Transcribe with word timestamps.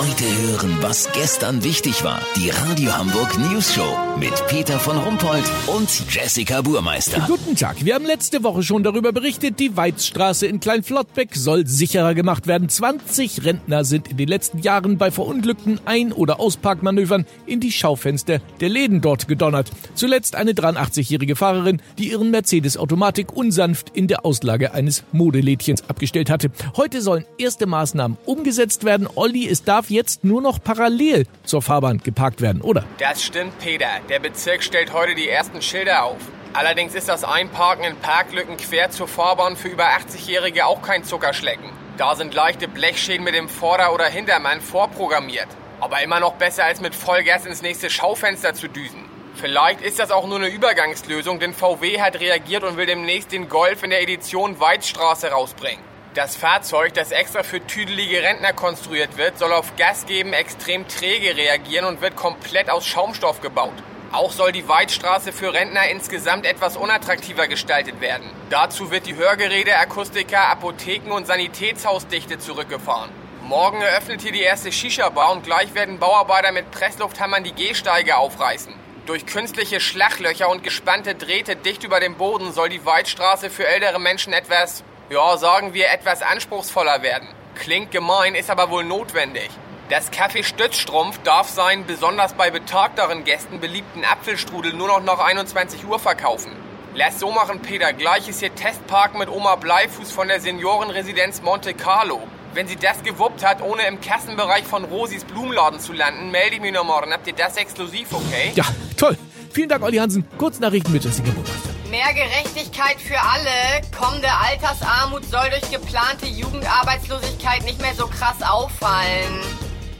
Heute 0.00 0.24
hören, 0.24 0.78
was 0.80 1.12
gestern 1.12 1.62
wichtig 1.62 2.02
war. 2.04 2.22
Die 2.34 2.48
Radio 2.48 2.96
Hamburg 2.96 3.38
News 3.38 3.74
Show 3.74 3.98
mit 4.18 4.32
Peter 4.48 4.78
von 4.78 4.96
Rumpold 4.96 5.44
und 5.66 5.90
Jessica 6.08 6.62
Burmeister. 6.62 7.22
Guten 7.26 7.54
Tag. 7.54 7.84
Wir 7.84 7.96
haben 7.96 8.06
letzte 8.06 8.42
Woche 8.42 8.62
schon 8.62 8.82
darüber 8.82 9.12
berichtet, 9.12 9.60
die 9.60 9.76
Weizstraße 9.76 10.46
in 10.46 10.58
Kleinflottbeck 10.58 11.36
soll 11.36 11.66
sicherer 11.66 12.14
gemacht 12.14 12.46
werden. 12.46 12.70
20 12.70 13.44
Rentner 13.44 13.84
sind 13.84 14.08
in 14.08 14.16
den 14.16 14.28
letzten 14.28 14.60
Jahren 14.60 14.96
bei 14.96 15.10
verunglückten 15.10 15.80
Ein- 15.84 16.14
oder 16.14 16.40
Ausparkmanövern 16.40 17.26
in 17.44 17.60
die 17.60 17.70
Schaufenster 17.70 18.40
der 18.60 18.70
Läden 18.70 19.02
dort 19.02 19.28
gedonnert. 19.28 19.70
Zuletzt 19.94 20.34
eine 20.34 20.52
83-jährige 20.52 21.36
Fahrerin, 21.36 21.82
die 21.98 22.10
ihren 22.10 22.30
Mercedes-Automatik 22.30 23.36
unsanft 23.36 23.90
in 23.92 24.08
der 24.08 24.24
Auslage 24.24 24.72
eines 24.72 25.04
Modelädchens 25.12 25.84
abgestellt 25.90 26.30
hatte. 26.30 26.50
Heute 26.78 27.02
sollen 27.02 27.26
erste 27.36 27.66
Maßnahmen 27.66 28.16
umgesetzt 28.24 28.84
werden. 28.84 29.06
Olli, 29.14 29.46
es 29.46 29.62
darf 29.62 29.89
jetzt 29.90 30.24
nur 30.24 30.40
noch 30.40 30.62
parallel 30.62 31.26
zur 31.44 31.62
Fahrbahn 31.62 31.98
geparkt 31.98 32.40
werden, 32.40 32.62
oder? 32.62 32.84
Das 32.98 33.22
stimmt, 33.22 33.58
Peter. 33.58 33.88
Der 34.08 34.20
Bezirk 34.20 34.62
stellt 34.62 34.92
heute 34.92 35.14
die 35.14 35.28
ersten 35.28 35.60
Schilder 35.60 36.04
auf. 36.04 36.18
Allerdings 36.52 36.94
ist 36.94 37.08
das 37.08 37.22
Einparken 37.22 37.84
in 37.84 37.96
Parklücken 37.96 38.56
quer 38.56 38.90
zur 38.90 39.06
Fahrbahn 39.06 39.56
für 39.56 39.68
über 39.68 39.84
80-Jährige 39.84 40.66
auch 40.66 40.82
kein 40.82 41.04
Zuckerschlecken. 41.04 41.70
Da 41.96 42.16
sind 42.16 42.34
leichte 42.34 42.66
Blechschäden 42.66 43.24
mit 43.24 43.34
dem 43.34 43.48
Vorder- 43.48 43.94
oder 43.94 44.06
Hintermann 44.06 44.60
vorprogrammiert. 44.60 45.48
Aber 45.80 46.02
immer 46.02 46.18
noch 46.18 46.34
besser 46.34 46.64
als 46.64 46.80
mit 46.80 46.94
Vollgas 46.94 47.46
ins 47.46 47.62
nächste 47.62 47.88
Schaufenster 47.88 48.54
zu 48.54 48.68
düsen. 48.68 49.04
Vielleicht 49.34 49.80
ist 49.80 49.98
das 49.98 50.10
auch 50.10 50.26
nur 50.26 50.38
eine 50.38 50.48
Übergangslösung, 50.48 51.38
denn 51.40 51.54
VW 51.54 52.00
hat 52.00 52.18
reagiert 52.20 52.64
und 52.64 52.76
will 52.76 52.86
demnächst 52.86 53.32
den 53.32 53.48
Golf 53.48 53.82
in 53.82 53.90
der 53.90 54.02
Edition 54.02 54.58
Weizstraße 54.58 55.30
rausbringen. 55.30 55.89
Das 56.14 56.34
Fahrzeug, 56.34 56.92
das 56.94 57.12
extra 57.12 57.44
für 57.44 57.64
tüdelige 57.64 58.20
Rentner 58.20 58.52
konstruiert 58.52 59.16
wird, 59.16 59.38
soll 59.38 59.52
auf 59.52 59.76
Gas 59.76 60.06
geben 60.06 60.32
extrem 60.32 60.88
träge 60.88 61.36
reagieren 61.36 61.84
und 61.84 62.00
wird 62.00 62.16
komplett 62.16 62.68
aus 62.68 62.84
Schaumstoff 62.84 63.40
gebaut. 63.40 63.74
Auch 64.10 64.32
soll 64.32 64.50
die 64.50 64.66
Weitstraße 64.66 65.32
für 65.32 65.54
Rentner 65.54 65.88
insgesamt 65.88 66.46
etwas 66.46 66.76
unattraktiver 66.76 67.46
gestaltet 67.46 68.00
werden. 68.00 68.28
Dazu 68.50 68.90
wird 68.90 69.06
die 69.06 69.14
Hörgeräte, 69.14 69.76
Akustiker, 69.76 70.48
Apotheken 70.48 71.12
und 71.12 71.28
Sanitätshausdichte 71.28 72.40
zurückgefahren. 72.40 73.10
Morgen 73.42 73.80
eröffnet 73.80 74.20
hier 74.20 74.32
die 74.32 74.42
erste 74.42 74.72
Shisha-Bar 74.72 75.30
und 75.30 75.44
gleich 75.44 75.74
werden 75.74 76.00
Bauarbeiter 76.00 76.50
mit 76.50 76.72
Presslufthammern 76.72 77.44
die 77.44 77.52
Gehsteige 77.52 78.16
aufreißen. 78.16 78.74
Durch 79.06 79.26
künstliche 79.26 79.78
Schlachlöcher 79.78 80.48
und 80.48 80.64
gespannte 80.64 81.14
Drähte 81.14 81.54
dicht 81.54 81.84
über 81.84 82.00
dem 82.00 82.16
Boden 82.16 82.52
soll 82.52 82.68
die 82.68 82.84
Weitstraße 82.84 83.48
für 83.48 83.66
ältere 83.66 84.00
Menschen 84.00 84.32
etwas, 84.32 84.82
ja, 85.10 85.36
sagen 85.36 85.74
wir, 85.74 85.90
etwas 85.90 86.22
anspruchsvoller 86.22 87.02
werden. 87.02 87.28
Klingt 87.56 87.90
gemein, 87.90 88.34
ist 88.36 88.48
aber 88.48 88.70
wohl 88.70 88.84
notwendig. 88.84 89.50
Das 89.88 90.12
Café 90.12 90.44
Stützstrumpf 90.44 91.18
darf 91.24 91.48
seinen 91.48 91.84
besonders 91.84 92.34
bei 92.34 92.50
betagteren 92.50 93.24
Gästen 93.24 93.58
beliebten 93.58 94.04
Apfelstrudel 94.04 94.72
nur 94.72 94.86
noch 94.86 95.02
nach 95.02 95.18
21 95.18 95.84
Uhr 95.84 95.98
verkaufen. 95.98 96.52
Lass 96.94 97.18
so 97.18 97.32
machen, 97.32 97.60
Peter. 97.60 97.92
Gleich 97.92 98.28
ist 98.28 98.38
hier 98.38 98.54
Testpark 98.54 99.18
mit 99.18 99.28
Oma 99.28 99.56
Bleifuß 99.56 100.12
von 100.12 100.28
der 100.28 100.40
Seniorenresidenz 100.40 101.42
Monte 101.42 101.74
Carlo. 101.74 102.22
Wenn 102.54 102.68
sie 102.68 102.76
das 102.76 103.02
gewuppt 103.02 103.44
hat, 103.44 103.62
ohne 103.62 103.86
im 103.86 104.00
Kassenbereich 104.00 104.64
von 104.64 104.84
Rosis 104.84 105.24
Blumenladen 105.24 105.80
zu 105.80 105.92
landen, 105.92 106.30
melde 106.30 106.56
ich 106.56 106.60
mich 106.60 106.72
noch 106.72 106.84
morgen. 106.84 107.12
Habt 107.12 107.26
ihr 107.26 107.32
das 107.32 107.56
exklusiv, 107.56 108.12
okay? 108.12 108.52
Ja, 108.54 108.64
toll. 108.96 109.18
Vielen 109.52 109.68
Dank, 109.68 109.82
Olli 109.82 109.96
Hansen. 109.98 110.24
Kurznachrichten 110.38 110.92
mit 110.92 111.04
Jessica 111.04 111.30
Burmeister. 111.30 111.69
Mehr 112.02 112.14
Gerechtigkeit 112.14 112.98
für 112.98 113.20
alle. 113.20 113.82
Kommende 113.94 114.32
Altersarmut 114.32 115.22
soll 115.26 115.50
durch 115.50 115.70
geplante 115.70 116.24
Jugendarbeitslosigkeit 116.24 117.62
nicht 117.64 117.78
mehr 117.82 117.94
so 117.94 118.06
krass 118.06 118.40
auffallen. 118.40 119.42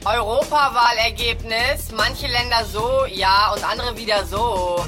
Europawahlergebnis. 0.07 1.93
Manche 1.95 2.27
Länder 2.27 2.65
so, 2.65 3.05
ja, 3.05 3.53
und 3.53 3.63
andere 3.71 3.99
wieder 3.99 4.25
so. 4.25 4.83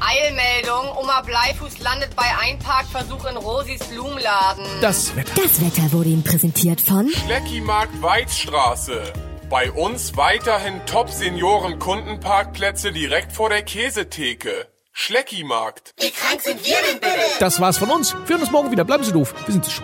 Eilmeldung. 0.00 0.96
Oma 0.96 1.20
Bleifuß 1.20 1.78
landet 1.78 2.16
bei 2.16 2.26
Einparkversuch 2.42 3.24
in 3.26 3.36
Rosis 3.36 3.84
Blumenladen. 3.84 4.66
Das 4.80 5.14
Wetter. 5.14 5.30
Das 5.40 5.60
Wetter 5.60 5.92
wurde 5.92 6.08
Ihnen 6.08 6.24
präsentiert 6.24 6.80
von 6.80 7.08
Schleckimarkt 7.08 8.02
Weizstraße. 8.02 9.12
Bei 9.48 9.70
uns 9.70 10.16
weiterhin 10.16 10.84
Top-Senioren-Kundenparkplätze 10.86 12.90
direkt 12.90 13.30
vor 13.30 13.48
der 13.48 13.62
Käsetheke. 13.62 14.66
Schleckimarkt. 14.98 15.94
Das 17.38 17.60
war's 17.60 17.76
von 17.76 17.90
uns. 17.90 18.14
Wir 18.14 18.34
hören 18.34 18.40
uns 18.40 18.50
morgen 18.50 18.70
wieder. 18.70 18.82
Bleiben 18.82 19.04
Sie 19.04 19.12
doof. 19.12 19.34
Wir 19.44 19.52
sind. 19.52 19.82